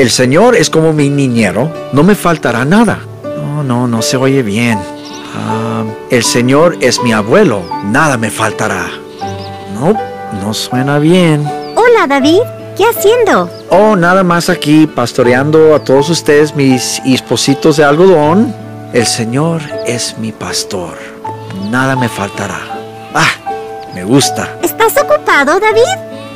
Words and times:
El 0.00 0.08
Señor 0.08 0.56
es 0.56 0.70
como 0.70 0.94
mi 0.94 1.10
niñero, 1.10 1.70
no 1.92 2.02
me 2.02 2.14
faltará 2.14 2.64
nada. 2.64 3.00
No, 3.22 3.62
no, 3.62 3.86
no 3.86 4.00
se 4.00 4.16
oye 4.16 4.42
bien. 4.42 4.78
Ah, 5.36 5.84
el 6.08 6.24
Señor 6.24 6.78
es 6.80 7.02
mi 7.02 7.12
abuelo, 7.12 7.60
nada 7.84 8.16
me 8.16 8.30
faltará. 8.30 8.86
No, 9.74 9.94
no 10.42 10.54
suena 10.54 10.98
bien. 10.98 11.46
Hola, 11.76 12.06
David. 12.06 12.40
¿Qué 12.78 12.86
haciendo? 12.86 13.50
Oh, 13.68 13.94
nada 13.94 14.24
más 14.24 14.48
aquí 14.48 14.86
pastoreando 14.86 15.74
a 15.74 15.84
todos 15.84 16.08
ustedes 16.08 16.56
mis 16.56 16.98
espositos 17.04 17.76
de 17.76 17.84
algodón. 17.84 18.54
El 18.94 19.04
Señor 19.04 19.60
es 19.86 20.16
mi 20.16 20.32
pastor. 20.32 20.94
Nada 21.68 21.94
me 21.94 22.08
faltará. 22.08 22.58
Ah, 23.12 23.34
me 23.94 24.04
gusta. 24.04 24.48
¿Estás 24.62 24.94
ocupado, 24.96 25.60
David? 25.60 25.82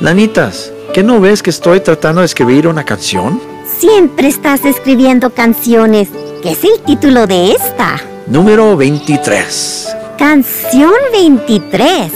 Lanitas, 0.01 0.71
¿qué 0.93 1.01
no 1.01 1.19
ves 1.19 1.41
que 1.41 1.49
estoy 1.49 1.79
tratando 1.79 2.21
de 2.21 2.27
escribir 2.27 2.67
una 2.67 2.85
canción? 2.85 3.54
Siempre 3.79 4.29
estás 4.29 4.63
escribiendo 4.63 5.31
canciones. 5.31 6.09
¿Qué 6.41 6.51
es 6.51 6.63
el 6.63 6.79
título 6.85 7.27
de 7.27 7.51
esta? 7.51 7.99
Número 8.27 8.77
23. 8.77 9.95
Canción 10.17 10.93
23. 11.11 12.11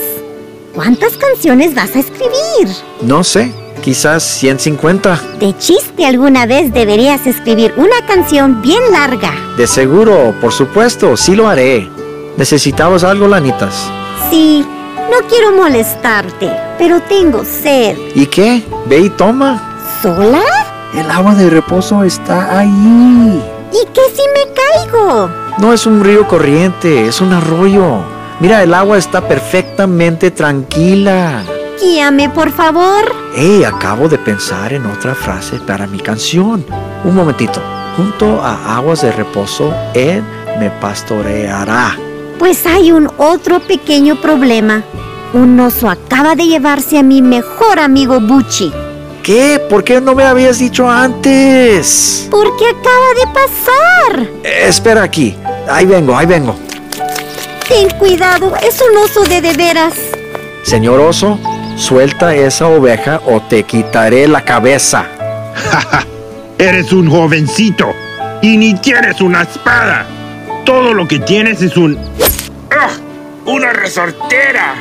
¿Cuántas 0.73 1.17
canciones 1.17 1.75
vas 1.75 1.95
a 1.95 1.99
escribir? 1.99 2.73
No 3.01 3.25
sé, 3.25 3.51
quizás 3.83 4.23
150. 4.23 5.21
De 5.39 5.57
chiste 5.57 6.05
alguna 6.05 6.45
vez 6.45 6.73
deberías 6.73 7.27
escribir 7.27 7.73
una 7.75 8.05
canción 8.07 8.61
bien 8.61 8.81
larga. 8.91 9.33
De 9.57 9.67
seguro, 9.67 10.33
por 10.39 10.53
supuesto, 10.53 11.17
sí 11.17 11.35
lo 11.35 11.47
haré. 11.49 11.89
¿Necesitamos 12.37 13.03
algo, 13.03 13.27
Lanitas? 13.27 13.91
Sí, 14.29 14.65
no 15.11 15.27
quiero 15.27 15.51
molestarte, 15.51 16.49
pero 16.77 17.01
tengo 17.01 17.43
sed. 17.43 17.97
¿Y 18.15 18.27
qué? 18.27 18.63
Ve 18.85 18.99
y 18.99 19.09
toma. 19.09 19.65
¿Sola? 20.01 20.41
El 20.93 21.09
agua 21.11 21.35
de 21.35 21.49
reposo 21.49 22.03
está 22.03 22.57
ahí. 22.57 23.43
¿Y 23.71 23.85
qué 23.93 24.01
si 24.13 24.23
me 24.33 24.53
caigo? 24.53 25.29
No 25.59 25.71
es 25.71 25.85
un 25.85 26.03
río 26.03 26.27
corriente, 26.27 27.07
es 27.07 27.21
un 27.21 27.31
arroyo. 27.31 27.99
Mira, 28.39 28.63
el 28.63 28.73
agua 28.73 28.97
está 28.97 29.27
perfectamente 29.27 30.31
tranquila. 30.31 31.43
Guíame, 31.79 32.29
por 32.29 32.51
favor. 32.51 33.13
Hey, 33.35 33.63
acabo 33.63 34.09
de 34.09 34.17
pensar 34.17 34.73
en 34.73 34.85
otra 34.87 35.13
frase 35.13 35.59
para 35.59 35.85
mi 35.85 35.99
canción. 35.99 36.65
Un 37.03 37.15
momentito. 37.15 37.61
Junto 37.95 38.41
a 38.41 38.77
aguas 38.77 39.01
de 39.01 39.11
reposo, 39.11 39.73
Él 39.93 40.23
me 40.59 40.71
pastoreará. 40.71 41.95
Pues 42.39 42.65
hay 42.65 42.91
un 42.91 43.11
otro 43.17 43.59
pequeño 43.59 44.15
problema. 44.21 44.83
Un 45.33 45.59
oso 45.59 45.89
acaba 45.89 46.35
de 46.35 46.47
llevarse 46.47 46.97
a 46.97 47.03
mi 47.03 47.21
mejor 47.21 47.77
amigo 47.77 48.19
Buchi. 48.19 48.71
¿Qué? 49.23 49.59
¿Por 49.69 49.83
qué 49.83 50.01
no 50.01 50.15
me 50.15 50.23
habías 50.23 50.59
dicho 50.59 50.89
antes? 50.89 52.27
Porque 52.31 52.65
acaba 52.69 53.13
de 53.15 53.27
pasar. 53.33 54.29
Eh, 54.43 54.65
espera 54.67 55.03
aquí. 55.03 55.37
Ahí 55.69 55.85
vengo, 55.85 56.17
ahí 56.17 56.25
vengo. 56.25 56.55
Ten 57.67 57.89
cuidado, 57.99 58.55
es 58.57 58.81
un 58.81 58.97
oso 58.97 59.23
de 59.23 59.41
de 59.41 59.53
veras. 59.53 59.93
Señor 60.63 60.99
oso, 60.99 61.39
suelta 61.75 62.33
esa 62.33 62.67
oveja 62.67 63.21
o 63.27 63.41
te 63.41 63.63
quitaré 63.63 64.27
la 64.27 64.43
cabeza. 64.43 65.05
Eres 66.57 66.91
un 66.91 67.09
jovencito 67.09 67.93
y 68.41 68.57
ni 68.57 68.73
tienes 68.75 69.21
una 69.21 69.43
espada. 69.43 70.05
Todo 70.65 70.93
lo 70.93 71.07
que 71.07 71.19
tienes 71.19 71.61
es 71.61 71.77
un... 71.77 71.97
¡Ah! 72.71 72.89
¡Una 73.45 73.73
resortera! 73.73 74.75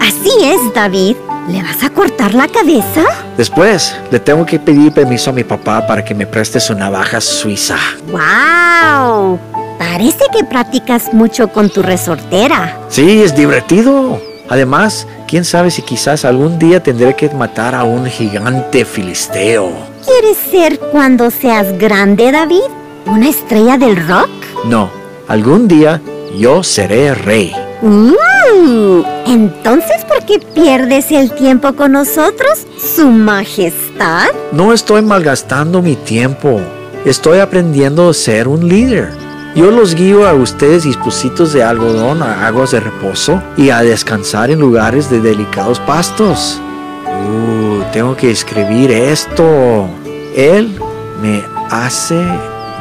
Así 0.00 0.30
es, 0.42 0.74
David. 0.74 1.16
¿Le 1.48 1.62
vas 1.62 1.82
a 1.82 1.90
cortar 1.90 2.34
la 2.34 2.46
cabeza? 2.46 3.04
Después, 3.36 3.96
le 4.10 4.20
tengo 4.20 4.44
que 4.44 4.58
pedir 4.58 4.92
permiso 4.92 5.30
a 5.30 5.32
mi 5.32 5.44
papá 5.44 5.86
para 5.86 6.04
que 6.04 6.14
me 6.14 6.26
preste 6.26 6.60
su 6.60 6.74
navaja 6.74 7.20
suiza. 7.20 7.76
¡Wow! 8.10 9.38
Parece 9.78 10.24
que 10.32 10.44
practicas 10.44 11.14
mucho 11.14 11.48
con 11.48 11.70
tu 11.70 11.82
resortera. 11.82 12.78
Sí, 12.88 13.22
es 13.22 13.34
divertido. 13.34 14.20
Además, 14.50 15.06
quién 15.26 15.44
sabe 15.44 15.70
si 15.70 15.82
quizás 15.82 16.24
algún 16.24 16.58
día 16.58 16.82
tendré 16.82 17.14
que 17.14 17.30
matar 17.30 17.74
a 17.74 17.84
un 17.84 18.06
gigante 18.06 18.84
filisteo. 18.84 19.70
¿Quieres 20.04 20.36
ser 20.50 20.78
cuando 20.78 21.30
seas 21.30 21.78
grande, 21.78 22.30
David? 22.30 22.68
¿Una 23.06 23.28
estrella 23.28 23.78
del 23.78 24.06
rock? 24.06 24.28
No, 24.66 24.90
algún 25.28 25.66
día 25.66 26.00
yo 26.36 26.62
seré 26.62 27.14
rey. 27.14 27.54
¡Uh! 27.80 29.04
Entonces, 29.26 30.04
¿por 30.06 30.24
qué 30.24 30.40
pierdes 30.40 31.12
el 31.12 31.30
tiempo 31.32 31.74
con 31.74 31.92
nosotros, 31.92 32.66
Su 32.76 33.08
Majestad? 33.08 34.28
No 34.52 34.72
estoy 34.72 35.02
malgastando 35.02 35.80
mi 35.80 35.94
tiempo. 35.94 36.60
Estoy 37.04 37.38
aprendiendo 37.38 38.08
a 38.08 38.14
ser 38.14 38.48
un 38.48 38.68
líder. 38.68 39.10
Yo 39.54 39.70
los 39.70 39.94
guío 39.94 40.26
a 40.26 40.34
ustedes 40.34 40.84
dispositos 40.84 41.52
de 41.52 41.62
algodón 41.62 42.22
a 42.22 42.46
aguas 42.46 42.72
de 42.72 42.80
reposo 42.80 43.42
y 43.56 43.70
a 43.70 43.82
descansar 43.82 44.50
en 44.50 44.60
lugares 44.60 45.08
de 45.08 45.20
delicados 45.20 45.78
pastos. 45.80 46.60
Uh, 47.06 47.82
tengo 47.92 48.16
que 48.16 48.30
escribir 48.30 48.90
esto. 48.90 49.88
Él 50.36 50.78
me 51.22 51.44
hace 51.70 52.22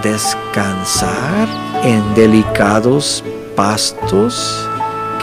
descansar 0.03 1.47
en 1.83 2.15
delicados 2.15 3.23
pastos. 3.55 4.67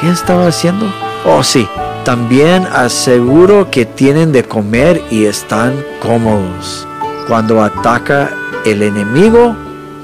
¿Qué 0.00 0.10
estaba 0.10 0.48
haciendo? 0.48 0.86
Oh, 1.24 1.42
sí. 1.42 1.68
También 2.04 2.66
aseguro 2.66 3.70
que 3.70 3.86
tienen 3.86 4.32
de 4.32 4.44
comer 4.44 5.02
y 5.10 5.24
están 5.24 5.74
cómodos. 6.02 6.86
Cuando 7.26 7.62
ataca 7.62 8.30
el 8.66 8.82
enemigo, 8.82 9.56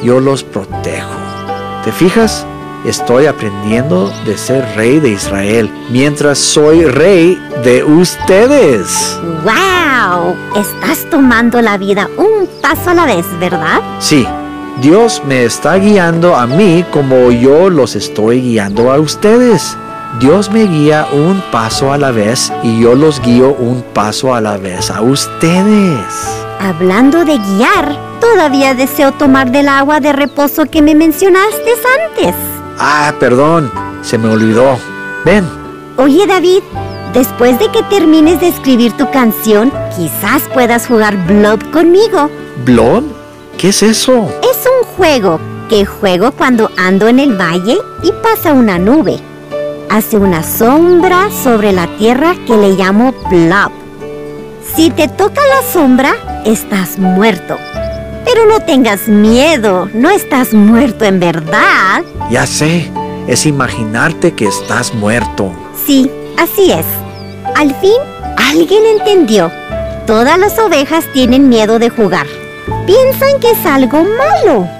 yo 0.02 0.18
los 0.18 0.42
protejo. 0.42 1.12
¿Te 1.84 1.92
fijas? 1.92 2.46
Estoy 2.86 3.26
aprendiendo 3.26 4.10
de 4.24 4.38
ser 4.38 4.64
rey 4.74 5.00
de 5.00 5.10
Israel 5.10 5.70
mientras 5.90 6.38
soy 6.38 6.86
rey 6.86 7.38
de 7.62 7.84
ustedes. 7.84 9.20
¡Wow! 9.44 10.34
Estás 10.56 11.04
tomando 11.10 11.60
la 11.60 11.76
vida 11.76 12.08
un 12.16 12.48
paso 12.62 12.90
a 12.90 12.94
la 12.94 13.04
vez, 13.04 13.26
¿verdad? 13.38 13.82
Sí, 13.98 14.26
Dios 14.80 15.22
me 15.26 15.44
está 15.44 15.74
guiando 15.76 16.34
a 16.34 16.46
mí 16.46 16.84
como 16.90 17.30
yo 17.30 17.68
los 17.68 17.96
estoy 17.96 18.40
guiando 18.40 18.90
a 18.90 18.98
ustedes. 18.98 19.76
Dios 20.18 20.50
me 20.50 20.64
guía 20.64 21.06
un 21.12 21.42
paso 21.52 21.92
a 21.92 21.98
la 21.98 22.10
vez 22.10 22.50
y 22.62 22.80
yo 22.80 22.94
los 22.94 23.20
guío 23.20 23.54
un 23.54 23.82
paso 23.82 24.34
a 24.34 24.40
la 24.40 24.56
vez 24.56 24.90
a 24.90 25.02
ustedes. 25.02 26.02
Hablando 26.60 27.26
de 27.26 27.36
guiar, 27.36 27.94
todavía 28.20 28.74
deseo 28.74 29.12
tomar 29.12 29.52
del 29.52 29.68
agua 29.68 30.00
de 30.00 30.12
reposo 30.12 30.64
que 30.64 30.80
me 30.80 30.94
mencionaste 30.94 31.72
antes. 32.08 32.34
Ah, 32.78 33.12
perdón, 33.20 33.70
se 34.02 34.16
me 34.16 34.30
olvidó. 34.30 34.78
Ven, 35.26 35.46
Oye, 35.98 36.26
David, 36.26 36.62
después 37.12 37.58
de 37.58 37.70
que 37.70 37.82
termines 37.82 38.40
de 38.40 38.48
escribir 38.48 38.92
tu 38.92 39.10
canción, 39.10 39.70
quizás 39.94 40.42
puedas 40.54 40.86
jugar 40.86 41.14
Blob 41.26 41.70
conmigo. 41.70 42.30
¿Blob? 42.64 43.04
¿Qué 43.58 43.68
es 43.68 43.82
eso? 43.82 44.26
Juego 45.00 45.40
que 45.70 45.86
juego 45.86 46.30
cuando 46.32 46.70
ando 46.76 47.08
en 47.08 47.20
el 47.20 47.34
valle 47.34 47.78
y 48.02 48.12
pasa 48.22 48.52
una 48.52 48.78
nube. 48.78 49.18
Hace 49.88 50.18
una 50.18 50.42
sombra 50.42 51.30
sobre 51.30 51.72
la 51.72 51.86
tierra 51.96 52.34
que 52.46 52.54
le 52.54 52.72
llamo 52.72 53.14
Blob. 53.30 53.72
Si 54.74 54.90
te 54.90 55.08
toca 55.08 55.40
la 55.40 55.66
sombra, 55.72 56.12
estás 56.44 56.98
muerto. 56.98 57.56
Pero 58.26 58.44
no 58.44 58.60
tengas 58.60 59.08
miedo, 59.08 59.88
no 59.94 60.10
estás 60.10 60.52
muerto 60.52 61.06
en 61.06 61.18
verdad. 61.18 62.04
Ya 62.30 62.46
sé, 62.46 62.92
es 63.26 63.46
imaginarte 63.46 64.32
que 64.32 64.48
estás 64.48 64.92
muerto. 64.92 65.50
Sí, 65.86 66.10
así 66.36 66.72
es. 66.72 66.84
Al 67.56 67.74
fin, 67.76 67.96
alguien 68.36 68.84
entendió. 68.84 69.50
Todas 70.06 70.38
las 70.38 70.58
ovejas 70.58 71.06
tienen 71.14 71.48
miedo 71.48 71.78
de 71.78 71.88
jugar. 71.88 72.26
Piensan 72.84 73.40
que 73.40 73.52
es 73.52 73.64
algo 73.64 74.04
malo. 74.04 74.79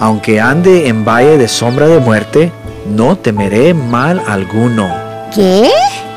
Aunque 0.00 0.40
ande 0.40 0.88
en 0.88 1.04
valle 1.04 1.36
de 1.36 1.46
sombra 1.46 1.86
de 1.86 2.00
muerte, 2.00 2.50
no 2.86 3.16
temeré 3.16 3.74
mal 3.74 4.22
alguno. 4.26 4.88
¿Qué? 5.34 5.70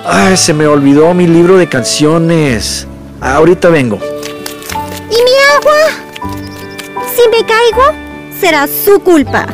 Ay, 0.06 0.38
se 0.38 0.54
me 0.54 0.66
olvidó 0.66 1.14
mi 1.14 1.28
libro 1.28 1.58
de 1.58 1.68
canciones. 1.68 2.88
Ahorita 3.20 3.68
vengo. 3.68 4.00
¿Y 5.12 5.16
mi 5.16 5.32
agua? 5.58 6.32
Si 7.14 7.28
me 7.28 7.46
caigo, 7.46 7.92
será 8.40 8.68
su 8.68 9.02
culpa. 9.02 9.46